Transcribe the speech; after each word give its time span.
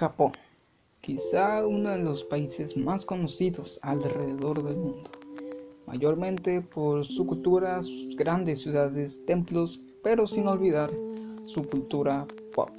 Japón, 0.00 0.32
quizá 1.02 1.66
uno 1.66 1.90
de 1.90 1.98
los 1.98 2.24
países 2.24 2.74
más 2.74 3.04
conocidos 3.04 3.78
alrededor 3.82 4.64
del 4.64 4.78
mundo, 4.78 5.10
mayormente 5.86 6.62
por 6.62 7.04
su 7.04 7.26
cultura, 7.26 7.82
sus 7.82 8.16
grandes 8.16 8.62
ciudades, 8.62 9.20
templos, 9.26 9.78
pero 10.02 10.26
sin 10.26 10.46
olvidar 10.46 10.90
su 11.44 11.68
cultura 11.68 12.26
pop. 12.54 12.70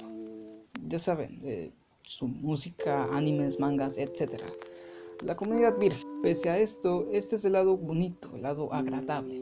Ya 0.88 0.98
saben, 0.98 1.40
eh, 1.44 1.70
su 2.02 2.26
música, 2.26 3.04
animes, 3.12 3.60
mangas, 3.60 3.98
etc. 3.98 4.42
La 5.24 5.36
comunidad 5.36 5.78
virgen. 5.78 6.02
Pese 6.24 6.50
a 6.50 6.58
esto, 6.58 7.06
este 7.12 7.36
es 7.36 7.44
el 7.44 7.52
lado 7.52 7.76
bonito, 7.76 8.32
el 8.34 8.42
lado 8.42 8.72
agradable. 8.72 9.36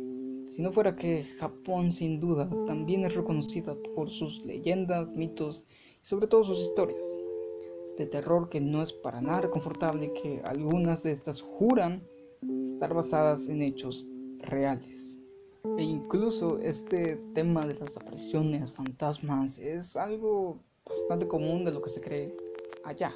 Si 0.51 0.61
no 0.61 0.71
fuera 0.71 0.97
que 0.97 1.25
Japón 1.39 1.95
sin 1.95 2.21
duda 2.21 2.47
también 2.67 3.07
es 3.07 3.15
reconocida 3.15 3.75
por 3.95 4.11
sus 4.11 4.45
leyendas, 4.45 5.11
mitos 5.13 5.65
y 6.03 6.07
sobre 6.07 6.27
todo 6.27 6.45
sus 6.45 6.61
historias 6.61 7.07
de 8.01 8.07
terror 8.07 8.49
que 8.49 8.63
no 8.63 8.81
es 8.81 8.95
para 8.95 9.21
nada 9.21 9.51
confortable 9.51 10.15
que 10.15 10.41
algunas 10.45 11.03
de 11.03 11.13
estas 11.13 11.43
juran 11.43 12.03
estar 12.65 12.95
basadas 12.95 13.47
en 13.49 13.61
hechos 13.61 14.09
reales. 14.39 15.19
E 15.77 15.83
incluso 15.83 16.59
este 16.61 17.17
tema 17.35 17.67
de 17.67 17.75
las 17.75 17.99
apariciones, 17.99 18.73
fantasmas, 18.73 19.59
es 19.59 19.97
algo 19.97 20.59
bastante 20.89 21.29
común 21.29 21.67
de 21.67 21.73
lo 21.73 21.83
que 21.83 21.91
se 21.91 22.01
cree 22.01 22.35
allá. 22.85 23.13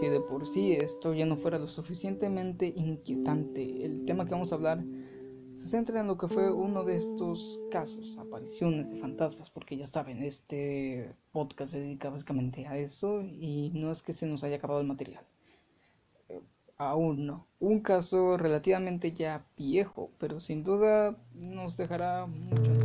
Si 0.00 0.08
de 0.08 0.20
por 0.20 0.44
sí 0.44 0.72
esto 0.72 1.14
ya 1.14 1.24
no 1.24 1.36
fuera 1.36 1.60
lo 1.60 1.68
suficientemente 1.68 2.72
inquietante, 2.74 3.84
el 3.84 4.04
tema 4.06 4.24
que 4.24 4.32
vamos 4.32 4.50
a 4.50 4.56
hablar 4.56 4.82
se 5.66 5.72
centra 5.72 6.00
en 6.00 6.06
lo 6.06 6.16
que 6.16 6.28
fue 6.28 6.52
uno 6.52 6.84
de 6.84 6.96
estos 6.96 7.58
casos, 7.72 8.16
apariciones 8.18 8.88
de 8.88 9.00
fantasmas, 9.00 9.50
porque 9.50 9.76
ya 9.76 9.86
saben, 9.88 10.22
este 10.22 11.12
podcast 11.32 11.72
se 11.72 11.80
dedica 11.80 12.08
básicamente 12.08 12.68
a 12.68 12.78
eso 12.78 13.22
y 13.22 13.72
no 13.74 13.90
es 13.90 14.00
que 14.00 14.12
se 14.12 14.26
nos 14.26 14.44
haya 14.44 14.56
acabado 14.56 14.80
el 14.80 14.86
material. 14.86 15.24
Eh, 16.28 16.40
aún 16.78 17.26
no. 17.26 17.48
Un 17.58 17.80
caso 17.80 18.36
relativamente 18.36 19.10
ya 19.10 19.44
viejo, 19.56 20.12
pero 20.18 20.38
sin 20.38 20.62
duda 20.62 21.16
nos 21.34 21.76
dejará 21.76 22.26
mucho 22.26 22.75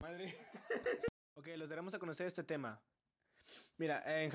este 2.26 2.42
tema. 2.42 2.78
Mira, 3.78 4.02
en, 4.06 4.30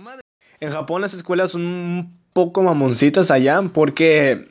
madre. 0.00 0.20
en 0.60 0.70
Japón 0.70 1.00
las 1.00 1.14
escuelas 1.14 1.52
son 1.52 1.62
un 1.62 2.18
poco 2.32 2.62
mamoncitas 2.62 3.30
allá 3.30 3.62
porque 3.72 4.50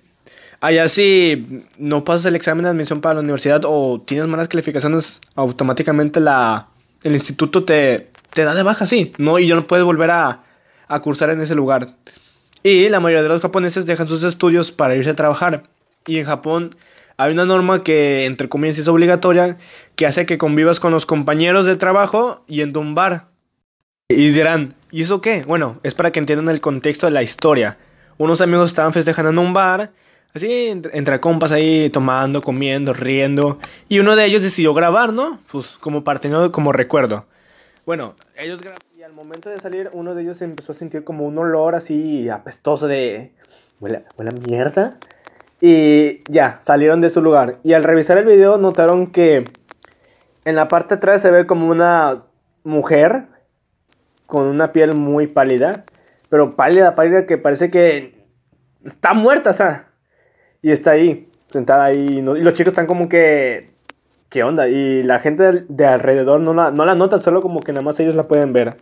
allá 0.60 0.88
si 0.88 1.68
no 1.78 2.04
pasas 2.04 2.26
el 2.26 2.36
examen 2.36 2.64
de 2.64 2.70
admisión 2.70 3.02
para 3.02 3.16
la 3.16 3.22
universidad 3.22 3.62
o 3.66 4.02
tienes 4.02 4.28
malas 4.28 4.48
calificaciones, 4.48 5.22
automáticamente 5.36 6.20
la, 6.20 6.70
el 7.04 7.14
instituto 7.14 7.64
te, 7.64 8.12
te 8.34 8.44
da 8.44 8.56
de 8.56 8.64
baja, 8.64 8.88
sí, 8.88 9.14
¿no? 9.20 9.38
Y 9.38 9.48
ya 9.48 9.56
no 9.56 9.68
puedes 9.68 9.86
volver 9.86 10.10
a, 10.10 10.44
a 10.88 11.00
cursar 11.02 11.30
en 11.30 11.42
ese 11.42 11.54
lugar. 11.54 11.96
Y 12.64 12.90
la 12.90 13.00
mayoría 13.00 13.24
de 13.24 13.30
los 13.30 13.42
japoneses 13.42 13.86
dejan 13.86 14.08
sus 14.08 14.24
estudios 14.24 14.72
para 14.72 14.96
irse 14.96 15.12
a 15.12 15.16
trabajar. 15.16 15.64
Y 16.08 16.18
en 16.18 16.26
Japón 16.26 16.76
hay 17.24 17.34
una 17.34 17.46
norma 17.46 17.84
que, 17.84 18.26
entre 18.26 18.50
comillas, 18.50 18.78
es 18.78 18.88
obligatoria, 18.88 19.58
que 19.96 20.06
hace 20.06 20.26
que 20.26 20.38
convivas 20.38 20.80
con 20.80 20.92
los 20.92 21.06
compañeros 21.06 21.66
de 21.66 21.76
trabajo 21.76 22.44
y 22.48 22.62
en 22.62 22.76
un 22.76 22.96
bar. 22.96 23.28
Y 24.10 24.30
dirán, 24.32 24.74
¿y 24.92 25.04
eso 25.04 25.22
qué? 25.22 25.44
Bueno, 25.44 25.80
es 25.84 25.94
para 25.94 26.12
que 26.12 26.20
entiendan 26.20 26.50
el 26.50 26.62
contexto 26.62 27.06
de 27.06 27.12
la 27.12 27.24
historia. 27.24 27.78
Unos 28.18 28.42
amigos 28.42 28.68
estaban 28.68 28.94
festejando 28.94 29.32
en 29.32 29.40
un 29.40 29.54
bar, 29.54 29.92
así 30.34 30.68
entre, 30.68 31.20
compas 31.20 31.52
ahí 31.52 31.90
tomando, 31.90 32.42
comiendo, 32.42 32.94
riendo, 32.94 33.60
y 33.88 34.00
uno 34.00 34.16
de 34.16 34.26
ellos 34.26 34.42
decidió 34.42 34.74
grabar, 34.74 35.14
¿no? 35.14 35.40
Pues 35.52 35.78
como 35.80 36.04
parte, 36.04 36.30
como 36.52 36.72
recuerdo. 36.72 37.26
Bueno, 37.86 38.16
ellos 38.38 38.62
grabaron 38.62 38.86
y 38.98 39.04
al 39.04 39.14
momento 39.14 39.50
de 39.50 39.60
salir 39.60 39.90
uno 39.94 40.14
de 40.14 40.22
ellos 40.22 40.42
empezó 40.42 40.74
a 40.74 40.76
sentir 40.76 41.04
como 41.04 41.26
un 41.26 41.38
olor 41.38 41.76
así 41.76 42.30
apestoso 42.30 42.88
de... 42.88 43.32
¿Huele, 43.80 44.04
huele 44.16 44.30
a 44.30 44.34
mierda? 44.34 45.00
Y 45.62 46.24
ya, 46.30 46.62
salieron 46.66 47.02
de 47.02 47.12
su 47.12 47.22
lugar. 47.22 47.60
Y 47.64 47.74
al 47.74 47.84
revisar 47.84 48.18
el 48.18 48.26
video 48.26 48.58
notaron 48.58 49.12
que 49.12 49.46
en 50.44 50.56
la 50.56 50.68
parte 50.68 50.96
atrás 50.96 51.22
se 51.22 51.30
ve 51.30 51.46
como 51.46 51.70
una 51.70 52.24
mujer 52.64 53.26
con 54.26 54.48
una 54.48 54.72
piel 54.72 54.96
muy 54.96 55.28
pálida. 55.28 55.86
Pero 56.30 56.56
pálida, 56.56 56.96
pálida 56.96 57.28
que 57.28 57.38
parece 57.38 57.70
que 57.70 58.26
está 58.84 59.14
muerta, 59.14 59.52
o 59.52 59.54
sea. 59.54 59.88
Y 60.64 60.72
está 60.72 60.92
ahí, 60.92 61.30
sentada 61.52 61.86
ahí. 61.86 62.18
Y 62.18 62.22
los 62.22 62.54
chicos 62.54 62.72
están 62.72 62.88
como 62.88 63.08
que... 63.08 63.70
¿Qué 64.30 64.44
onda? 64.44 64.70
Y 64.70 65.04
la 65.04 65.20
gente 65.20 65.66
de, 65.68 65.86
alrededor 65.86 66.40
no 66.40 66.54
la, 66.54 66.72
no 66.72 66.86
la 66.86 66.96
nota, 66.96 67.20
solo 67.20 67.42
como 67.42 67.60
que 67.60 67.74
nada 67.74 67.84
más 67.84 68.00
ellos 68.00 68.16
la 68.16 68.30
pueden 68.30 68.54
ver. 68.54 68.78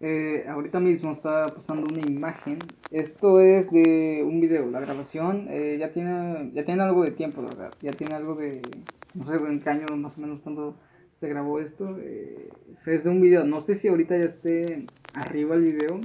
Eh, 0.00 0.44
ahorita 0.48 0.80
mismo 0.80 1.12
está 1.12 1.46
pasando 1.54 1.86
una 1.92 2.00
imagen. 2.00 2.58
Esto 2.90 3.40
es 3.40 3.70
de 3.70 4.22
un 4.26 4.40
video. 4.40 4.70
La 4.70 4.80
grabación 4.80 5.46
eh, 5.48 5.76
ya 5.78 5.92
tiene 5.92 6.50
ya 6.52 6.64
tiene 6.64 6.82
algo 6.82 7.04
de 7.04 7.12
tiempo, 7.12 7.42
la 7.42 7.48
verdad. 7.48 7.74
Ya 7.80 7.92
tiene 7.92 8.14
algo 8.14 8.34
de 8.34 8.60
no 9.14 9.26
sé 9.26 9.34
en 9.34 9.60
qué 9.60 9.70
año 9.70 9.86
más 9.96 10.16
o 10.18 10.20
menos 10.20 10.40
cuando 10.40 10.76
se 11.20 11.28
grabó 11.28 11.60
esto. 11.60 11.96
Eh, 12.00 12.50
es 12.86 13.04
de 13.04 13.10
un 13.10 13.20
video. 13.20 13.44
No 13.44 13.62
sé 13.62 13.76
si 13.76 13.88
ahorita 13.88 14.16
ya 14.18 14.24
esté 14.24 14.86
arriba 15.14 15.54
el 15.54 15.62
video. 15.62 16.00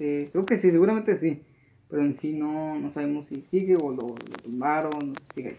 Eh, 0.00 0.28
creo 0.32 0.44
que 0.44 0.58
sí, 0.58 0.70
seguramente 0.70 1.18
sí. 1.18 1.42
Pero 1.88 2.02
en 2.02 2.18
sí 2.18 2.34
no, 2.34 2.78
no 2.78 2.90
sabemos 2.90 3.26
si 3.26 3.42
sigue 3.50 3.76
o 3.76 3.90
lo, 3.90 4.14
tumbaron, 4.42 5.14
sigue 5.34 5.56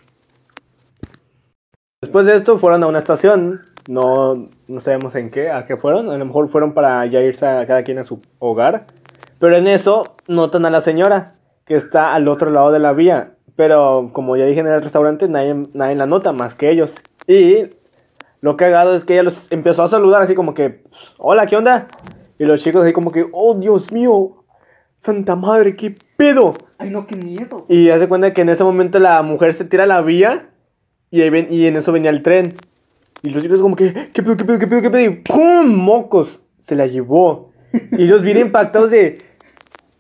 Después 2.02 2.26
de 2.28 2.38
esto 2.38 2.60
fueron 2.60 2.84
a 2.84 2.88
una 2.88 3.00
estación 3.00 3.62
no, 3.90 4.50
no 4.68 4.82
sabemos 4.82 5.16
en 5.16 5.32
qué, 5.32 5.50
a 5.50 5.66
qué 5.66 5.76
fueron. 5.76 6.12
A 6.12 6.18
lo 6.18 6.24
mejor 6.24 6.50
fueron 6.50 6.74
para 6.74 7.04
ya 7.08 7.22
irse 7.22 7.44
a 7.44 7.66
cada 7.66 7.84
quien 7.84 7.98
a 7.98 8.06
su 8.06 8.22
hogar. 8.38 8.86
Pero 9.40 9.58
en 9.58 9.68
eso 9.68 10.16
notan 10.28 10.66
a 10.68 10.70
la 10.70 10.82
señora 10.82 11.34
que 11.66 11.76
está 11.76 12.14
al 12.14 12.28
otro 12.28 12.52
lado 12.52 12.72
de 12.72 12.78
la 12.78 12.94
vía. 12.94 13.32
Pero 13.56 14.12
como 14.14 14.38
ya 14.38 14.46
dije 14.46 14.60
en 14.60 14.68
el 14.68 14.84
restaurante, 14.84 15.28
nadie, 15.28 15.56
nadie 15.74 15.96
la 15.96 16.06
nota 16.06 16.34
más 16.34 16.54
que 16.54 16.70
ellos. 16.70 16.94
Y 17.26 17.72
lo 18.42 18.58
que 18.58 18.66
cagado 18.66 18.96
es 18.96 19.06
que 19.06 19.14
ella 19.14 19.24
los 19.24 19.48
empezó 19.50 19.82
a 19.82 19.90
saludar 19.90 20.22
así 20.22 20.36
como 20.36 20.54
que, 20.54 20.84
hola, 21.18 21.48
¿qué 21.48 21.56
onda? 21.56 21.88
Y 22.38 22.46
los 22.46 22.64
chicos 22.64 22.84
así 22.84 22.94
como 22.94 23.12
que, 23.12 23.26
oh 23.32 23.56
Dios 23.56 23.92
mío, 23.92 24.44
Santa 25.02 25.36
Madre, 25.36 25.76
qué 25.76 25.96
pedo. 26.16 26.54
Ay, 26.78 26.92
no, 26.92 27.08
qué 27.08 27.16
miedo. 27.16 27.66
Y 27.68 27.90
hace 27.90 28.08
cuenta 28.08 28.34
que 28.34 28.44
en 28.44 28.50
ese 28.50 28.64
momento 28.64 29.00
la 29.00 29.24
mujer 29.24 29.58
se 29.58 29.66
tira 29.66 29.86
a 29.86 29.88
la 29.88 30.02
vía 30.02 30.50
y, 31.10 31.22
ahí 31.22 31.32
ven, 31.32 31.48
y 31.50 31.66
en 31.66 31.76
eso 31.76 31.92
venía 31.92 32.12
el 32.12 32.22
tren. 32.22 32.54
Y 33.22 33.30
los 33.30 33.44
chicos 33.44 33.62
como 33.62 33.76
que, 33.76 34.12
¿qué 34.14 34.24
pedo, 34.24 34.38
qué 34.38 34.46
pedo, 34.46 34.60
qué 34.60 34.68
pedo, 34.68 34.82
qué 34.82 34.90
pedo? 34.90 35.02
Y 35.02 35.10
¡pum! 35.22 35.76
Mocos. 35.76 36.42
Se 36.68 36.76
la 36.76 36.88
llevó. 36.88 37.52
Y 37.92 38.04
ellos 38.04 38.22
vienen 38.22 38.48
impactados 38.48 38.92
de, 38.92 39.20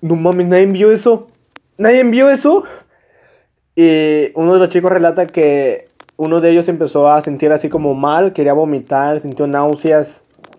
no 0.02 0.16
mames, 0.16 0.48
nadie 0.48 0.64
envió 0.64 0.92
eso. 0.92 1.28
Nadie 1.78 2.02
envió 2.02 2.30
eso. 2.30 2.64
Y 3.76 4.32
uno 4.36 4.54
de 4.54 4.60
los 4.60 4.70
chicos 4.70 4.92
relata 4.92 5.28
que 5.28 5.88
uno 6.18 6.42
de 6.42 6.52
ellos 6.52 6.68
empezó 6.68 7.08
a 7.08 7.22
sentir 7.24 7.52
así 7.52 7.70
como 7.70 7.94
mal, 7.94 8.34
quería 8.34 8.54
vomitar, 8.54 9.22
sintió 9.22 9.48
náuseas, 9.48 10.08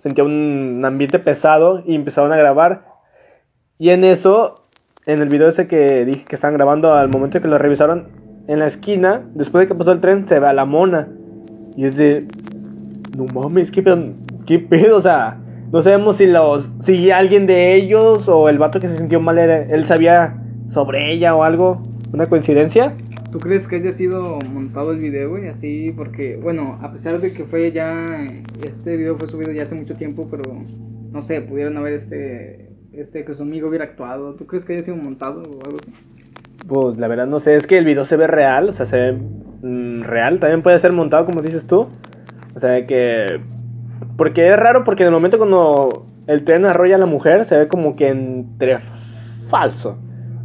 sentía 0.03 0.25
un 0.25 0.83
ambiente 0.85 1.19
pesado 1.19 1.83
y 1.87 1.95
empezaron 1.95 2.33
a 2.33 2.37
grabar. 2.37 2.85
Y 3.79 3.91
en 3.91 4.05
eso, 4.05 4.67
en 5.07 5.21
el 5.21 5.29
video 5.29 5.49
ese 5.49 5.67
que 5.67 6.05
dije 6.05 6.25
que 6.25 6.37
estaban 6.37 6.57
grabando 6.57 6.95
al 6.95 7.09
momento 7.09 7.41
que 7.41 7.49
lo 7.49 7.59
revisaron, 7.59 8.09
en 8.49 8.59
la 8.59 8.67
esquina, 8.67 9.23
después 9.35 9.63
de 9.63 9.69
que 9.69 9.79
pasó 9.79 9.93
el 9.93 10.01
tren, 10.01 10.27
se 10.29 10.41
ve 10.41 10.47
a 10.47 10.53
la 10.53 10.65
mona. 10.65 11.09
Y 11.81 11.87
es 11.87 11.97
de, 11.97 12.27
no 13.17 13.25
mames, 13.25 13.71
¿qué 13.71 13.83
pedo? 13.83 14.13
¿Qué 14.47 14.59
pedo? 14.59 14.99
O 14.99 15.01
sea, 15.01 15.39
no 15.73 15.81
sabemos 15.81 16.19
si 16.19 16.27
los 16.27 16.69
si 16.85 17.11
alguien 17.11 17.47
de 17.47 17.75
ellos 17.75 18.29
o 18.29 18.51
el 18.51 18.59
vato 18.59 18.81
que 18.81 18.89
se 18.89 18.99
sintió 18.99 19.19
mal 19.19 19.39
era, 19.39 19.63
él 19.63 19.89
sabía 19.89 20.37
sobre 20.75 21.11
ella 21.11 21.35
o 21.35 21.43
algo. 21.43 21.81
¿Una 22.13 22.27
coincidencia? 22.27 22.93
¿Tú 23.33 23.39
crees 23.39 23.67
que 23.67 23.77
haya 23.77 23.95
sido 23.95 24.39
montado 24.53 24.93
el 24.93 24.99
video, 24.99 25.43
y 25.43 25.47
Así, 25.47 25.95
porque, 25.97 26.37
bueno, 26.37 26.79
a 26.83 26.93
pesar 26.93 27.19
de 27.19 27.33
que 27.33 27.45
fue 27.45 27.73
ya, 27.73 28.27
este 28.63 28.99
video 28.99 29.17
fue 29.17 29.29
subido 29.29 29.51
ya 29.51 29.63
hace 29.63 29.75
mucho 29.75 29.97
tiempo, 29.97 30.29
pero 30.31 30.43
no 31.13 31.23
sé, 31.23 31.41
pudieron 31.41 31.79
haber 31.79 31.95
este, 31.95 32.73
este, 32.93 33.25
que 33.25 33.33
su 33.33 33.43
amigo 33.45 33.71
hubiera 33.71 33.87
actuado. 33.87 34.35
¿Tú 34.35 34.47
crees 34.47 34.67
que 34.67 34.75
haya 34.75 34.85
sido 34.85 34.99
montado 34.99 35.45
o 35.45 35.65
algo 35.65 35.79
así? 35.81 35.93
Pues 36.69 36.99
la 36.99 37.09
verdad 37.09 37.27
no 37.27 37.41
sé, 37.41 37.57
es 37.57 37.67
que 37.67 37.79
el 37.79 37.87
video 37.87 38.05
se 38.05 38.19
ve 38.19 38.27
real, 38.27 38.69
o 38.69 38.73
sea, 38.75 38.85
se 38.85 38.97
ve 38.97 39.19
real, 39.63 40.41
también 40.41 40.63
puede 40.63 40.79
ser 40.81 40.93
montado 40.93 41.27
como 41.27 41.43
dices 41.43 41.67
tú. 41.67 41.89
O 42.55 42.61
sea 42.61 42.87
que. 42.87 43.41
Porque 44.17 44.45
es 44.45 44.57
raro 44.57 44.85
porque 44.85 45.03
en 45.03 45.09
el 45.09 45.15
momento 45.15 45.39
cuando 45.39 46.07
el 46.27 46.45
tren 46.45 46.65
arrolla 46.65 46.97
a 46.97 46.99
la 46.99 47.07
mujer 47.07 47.47
se 47.47 47.57
ve 47.57 47.69
como 47.69 47.97
que 47.97 48.09
entre 48.09 48.79
falso. 49.51 49.99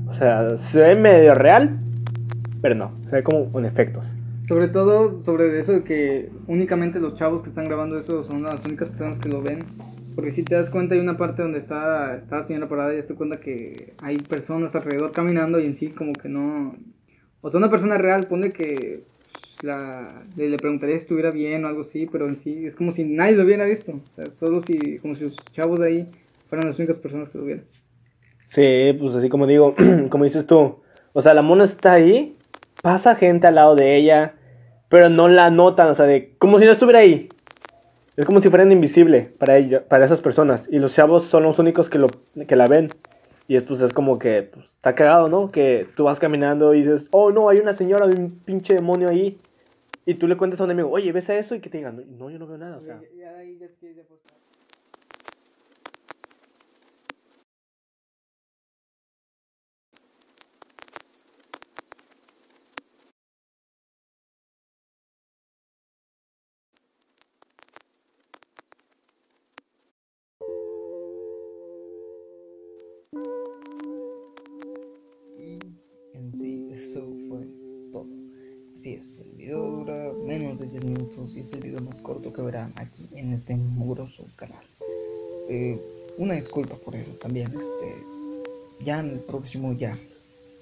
O 0.08 0.14
sea, 0.14 0.58
se 0.72 0.80
ve 0.80 0.96
medio 0.96 1.36
real, 1.36 1.78
pero 2.62 2.76
no, 2.76 2.92
se 3.10 3.18
ve 3.18 3.24
como 3.24 3.52
con 3.52 3.66
efectos. 3.66 4.12
Sobre 4.48 4.68
todo 4.68 5.24
sobre 5.24 5.60
eso 5.60 5.72
de 5.72 5.84
que 5.84 6.30
únicamente 6.48 7.00
los 7.00 7.16
chavos 7.16 7.42
que 7.42 7.50
están 7.50 7.66
grabando 7.66 7.98
eso 7.98 8.24
son 8.24 8.44
las 8.44 8.64
únicas 8.66 8.90
personas 8.90 9.20
que 9.20 9.30
lo 9.30 9.42
ven. 9.42 9.64
Porque 10.16 10.32
si 10.32 10.44
te 10.44 10.56
das 10.56 10.70
cuenta 10.70 10.96
hay 10.96 11.02
una 11.02 11.18
parte 11.18 11.42
donde 11.42 11.60
está, 11.60 12.16
está 12.16 12.40
la 12.40 12.46
señora 12.46 12.70
parada 12.70 12.94
y 12.94 13.02
te 13.02 13.10
das 13.10 13.18
cuenta 13.18 13.40
que 13.42 13.94
hay 14.02 14.18
personas 14.18 14.74
alrededor 14.74 15.12
caminando 15.12 15.60
y 15.60 15.66
en 15.66 15.78
sí 15.78 15.90
como 15.90 16.14
que 16.14 16.30
no... 16.30 16.76
O 17.46 17.52
sea, 17.52 17.60
una 17.60 17.70
persona 17.70 18.00
real 18.00 18.26
pone 18.26 18.52
que 18.52 19.02
la, 19.62 20.24
le, 20.36 20.50
le 20.50 20.58
preguntaría 20.58 20.96
si 20.96 21.04
estuviera 21.04 21.30
bien 21.30 21.64
o 21.64 21.68
algo 21.68 21.82
así, 21.82 22.08
pero 22.12 22.28
en 22.28 22.38
sí 22.38 22.66
es 22.66 22.76
como 22.76 22.92
si 22.92 23.04
nadie 23.04 23.34
lo 23.34 23.44
hubiera 23.44 23.66
visto. 23.66 23.92
O 23.92 24.16
sea, 24.16 24.26
solo 24.40 24.62
si, 24.62 24.98
como 24.98 25.16
si 25.16 25.26
los 25.26 25.36
chavos 25.54 25.80
de 25.80 25.88
ahí 25.88 26.08
fueran 26.50 26.68
las 26.68 26.80
únicas 26.80 26.98
personas 26.98 27.30
que 27.30 27.38
lo 27.38 27.46
vieran. 27.46 27.66
Sí, 28.48 28.98
pues 29.00 29.16
así 29.16 29.30
como 29.30 29.46
digo, 29.46 29.76
como 30.10 30.24
dices 30.24 30.48
tú, 30.48 30.78
o 31.14 31.22
sea, 31.22 31.36
la 31.36 31.44
mona 31.44 31.66
está 31.66 31.94
ahí, 31.94 32.36
pasa 32.82 33.14
gente 33.14 33.46
al 33.46 33.54
lado 33.54 33.76
de 33.76 33.96
ella, 33.96 34.34
pero 34.90 35.10
no 35.10 35.28
la 35.28 35.52
notan, 35.52 35.90
o 35.90 35.94
sea, 35.94 36.08
de, 36.08 36.32
como 36.40 36.58
si 36.58 36.66
no 36.66 36.72
estuviera 36.72 37.02
ahí. 37.02 37.30
Es 38.18 38.26
como 38.26 38.42
si 38.42 38.50
fueran 38.50 38.72
invisible 38.72 39.30
para 39.38 39.58
ella, 39.58 39.84
para 39.88 40.06
esas 40.06 40.22
personas. 40.22 40.68
Y 40.72 40.80
los 40.80 40.96
chavos 40.96 41.28
son 41.28 41.44
los 41.44 41.60
únicos 41.60 41.92
que, 41.92 42.00
lo, 42.00 42.08
que 42.48 42.56
la 42.56 42.66
ven. 42.66 42.90
Y 43.48 43.56
es, 43.56 43.64
pues, 43.64 43.82
es 43.82 43.94
como 43.94 44.18
que 44.18 44.44
pues, 44.44 44.66
está 44.66 44.96
cagado, 44.96 45.30
¿no? 45.30 45.52
Que 45.52 45.88
tú 45.96 46.06
vas 46.06 46.20
caminando 46.20 46.74
y 46.74 46.84
dices, 46.84 47.08
oh 47.12 47.32
no, 47.32 47.50
hay 47.50 47.60
una 47.60 47.74
señora 47.74 48.08
de 48.08 48.16
un 48.16 48.40
pinche 48.40 48.74
demonio 48.74 49.10
ahí. 49.10 49.40
Y 50.06 50.16
tú 50.16 50.28
le 50.28 50.38
cuentas 50.38 50.60
a 50.62 50.64
un 50.64 50.72
amigo, 50.72 50.90
oye, 50.90 51.12
¿ves 51.12 51.30
a 51.30 51.36
eso? 51.36 51.56
Y 51.56 51.62
que 51.62 51.70
te 51.70 51.78
digan, 51.78 52.04
no, 52.18 52.30
yo 52.30 52.38
no 52.38 52.48
veo 52.48 52.58
nada, 52.58 52.78
o 52.78 52.84
sea. 52.84 53.02
El 78.86 79.02
video 79.36 79.72
dura 79.72 80.14
menos 80.28 80.60
de 80.60 80.68
10 80.68 80.84
minutos 80.84 81.36
y 81.36 81.40
es 81.40 81.52
el 81.54 81.62
video 81.62 81.82
más 81.82 82.00
corto 82.02 82.32
que 82.32 82.44
verán 82.44 82.72
aquí 82.76 83.08
en 83.16 83.34
este 83.34 83.56
mugroso 83.56 84.28
canal. 84.36 84.64
Eh, 85.50 85.82
una 86.20 86.36
disculpa 86.36 86.76
por 86.76 86.96
eso 86.96 87.12
también, 87.14 87.48
este, 87.48 88.86
ya 88.86 89.00
en 89.00 89.10
el 89.10 89.20
próximo 89.22 89.74
ya 89.74 89.98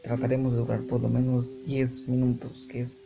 trataremos 0.03 0.53
de 0.53 0.59
durar 0.59 0.83
por 0.83 1.01
lo 1.01 1.09
menos 1.09 1.49
10 1.65 2.07
minutos, 2.07 2.65
que 2.71 2.83
es 2.83 2.97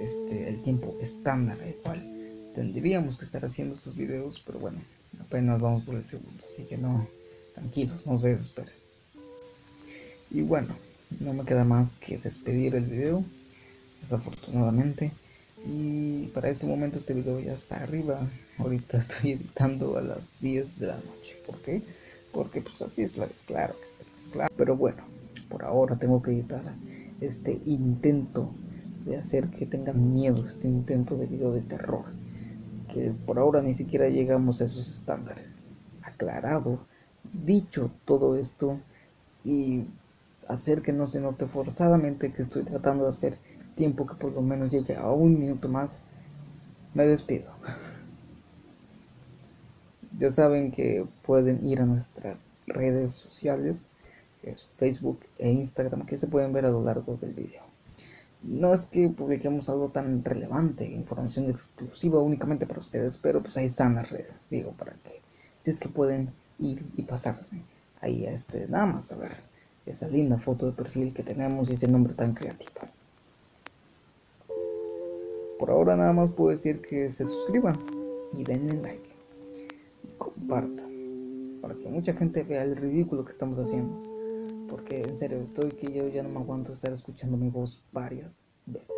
este, 0.00 0.48
el 0.48 0.60
tiempo 0.62 0.96
estándar 1.00 1.60
el 1.62 1.76
cual 1.76 2.02
tendríamos 2.56 3.18
que 3.18 3.26
estar 3.26 3.44
haciendo 3.44 3.74
estos 3.74 3.94
videos, 3.94 4.42
pero 4.44 4.58
bueno, 4.58 4.80
apenas 5.20 5.60
vamos 5.60 5.84
por 5.84 5.94
el 5.94 6.04
segundo, 6.04 6.42
así 6.52 6.64
que 6.64 6.76
no, 6.76 7.06
tranquilos, 7.54 8.04
no 8.04 8.18
se 8.18 8.30
desesperen. 8.30 8.74
Y 10.32 10.40
bueno, 10.40 10.74
no 11.20 11.32
me 11.32 11.44
queda 11.44 11.62
más 11.62 11.94
que 11.98 12.18
despedir 12.18 12.74
el 12.74 12.86
video 12.86 13.24
desafortunadamente. 14.02 15.12
Y 15.64 16.26
para 16.34 16.50
este 16.50 16.66
momento 16.66 16.98
este 16.98 17.14
video 17.14 17.40
ya 17.40 17.52
está 17.54 17.76
arriba. 17.76 18.20
Ahorita 18.58 18.98
estoy 18.98 19.32
editando 19.32 19.96
a 19.96 20.02
las 20.02 20.18
10 20.40 20.78
de 20.78 20.86
la 20.88 20.96
noche. 20.96 21.36
¿Por 21.46 21.58
qué? 21.58 21.82
Porque 22.32 22.60
pues 22.60 22.82
así 22.82 23.02
es 23.02 23.16
la 23.16 23.28
claro 23.46 23.74
que 23.80 23.90
sí. 23.90 24.04
Claro. 24.32 24.52
Pero 24.56 24.76
bueno, 24.76 25.02
por 25.48 25.64
ahora 25.64 25.96
tengo 25.96 26.22
que 26.22 26.32
editar 26.32 26.62
este 27.20 27.60
intento 27.66 28.50
de 29.04 29.16
hacer 29.16 29.48
que 29.48 29.66
tengan 29.66 30.12
miedo, 30.14 30.46
este 30.46 30.68
intento 30.68 31.16
de 31.16 31.26
video 31.26 31.52
de 31.52 31.62
terror. 31.62 32.04
Que 32.92 33.12
por 33.26 33.38
ahora 33.38 33.62
ni 33.62 33.74
siquiera 33.74 34.08
llegamos 34.08 34.60
a 34.60 34.64
esos 34.64 34.88
estándares. 34.90 35.60
Aclarado, 36.02 36.80
dicho 37.32 37.90
todo 38.04 38.36
esto 38.36 38.78
y 39.44 39.84
hacer 40.48 40.82
que 40.82 40.92
no 40.92 41.06
se 41.06 41.20
note 41.20 41.46
forzadamente 41.46 42.32
que 42.32 42.42
estoy 42.42 42.62
tratando 42.64 43.04
de 43.04 43.10
hacer 43.10 43.38
tiempo 43.76 44.06
que 44.06 44.14
por 44.14 44.32
lo 44.32 44.42
menos 44.42 44.70
llegue 44.70 44.96
a 44.96 45.10
un 45.10 45.38
minuto 45.38 45.68
más, 45.68 46.00
me 46.94 47.06
despido. 47.06 47.50
Ya 50.18 50.28
saben 50.28 50.72
que 50.72 51.06
pueden 51.22 51.66
ir 51.66 51.80
a 51.80 51.86
nuestras 51.86 52.38
redes 52.66 53.12
sociales, 53.12 53.88
que 54.40 54.50
es 54.50 54.68
Facebook 54.76 55.20
e 55.38 55.50
Instagram, 55.50 56.04
que 56.04 56.18
se 56.18 56.26
pueden 56.26 56.52
ver 56.52 56.66
a 56.66 56.70
lo 56.70 56.84
largo 56.84 57.16
del 57.16 57.32
video. 57.32 57.62
No 58.42 58.74
es 58.74 58.84
que 58.84 59.08
publiquemos 59.08 59.68
algo 59.70 59.88
tan 59.88 60.22
relevante, 60.22 60.84
información 60.84 61.48
exclusiva 61.50 62.20
únicamente 62.20 62.66
para 62.66 62.80
ustedes, 62.80 63.16
pero 63.16 63.42
pues 63.42 63.56
ahí 63.56 63.64
están 63.64 63.94
las 63.94 64.10
redes, 64.10 64.34
digo, 64.50 64.72
para 64.72 64.92
que 64.92 65.22
si 65.60 65.70
es 65.70 65.78
que 65.78 65.88
pueden 65.88 66.30
ir 66.58 66.84
y 66.96 67.02
pasarse 67.02 67.62
ahí 68.00 68.26
a 68.26 68.32
este, 68.32 68.68
nada 68.68 68.86
más 68.86 69.12
a 69.12 69.16
ver 69.16 69.36
esa 69.86 70.08
linda 70.08 70.38
foto 70.38 70.66
de 70.66 70.72
perfil 70.72 71.14
que 71.14 71.22
tenemos 71.22 71.70
y 71.70 71.74
ese 71.74 71.88
nombre 71.88 72.14
tan 72.14 72.34
creativo. 72.34 72.80
Por 75.62 75.70
ahora 75.70 75.94
nada 75.94 76.12
más 76.12 76.32
puedo 76.32 76.50
decir 76.50 76.82
que 76.82 77.08
se 77.08 77.24
suscriban 77.24 77.78
y 78.32 78.42
denle 78.42 78.82
like. 78.82 79.08
Y 80.02 80.08
compartan. 80.18 81.60
Para 81.60 81.76
que 81.76 81.88
mucha 81.88 82.12
gente 82.14 82.42
vea 82.42 82.64
el 82.64 82.74
ridículo 82.74 83.24
que 83.24 83.30
estamos 83.30 83.60
haciendo. 83.60 83.96
Porque 84.68 85.02
en 85.02 85.14
serio, 85.14 85.40
estoy 85.40 85.70
que 85.70 85.92
yo 85.92 86.08
ya 86.08 86.24
no 86.24 86.30
me 86.30 86.40
aguanto 86.40 86.72
estar 86.72 86.92
escuchando 86.92 87.36
mi 87.36 87.48
voz 87.48 87.80
varias 87.92 88.42
veces. 88.66 88.90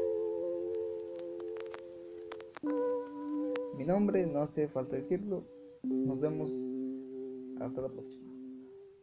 Mi 3.77 3.85
nombre, 3.85 4.27
no 4.27 4.41
hace 4.41 4.67
falta 4.67 4.97
decirlo. 4.97 5.43
Nos 5.83 6.19
vemos 6.19 6.51
hasta 7.61 7.83
la 7.83 7.89
próxima. 7.89 8.25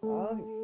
Adiós. 0.01 0.60